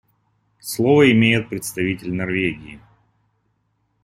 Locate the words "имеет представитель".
1.11-2.11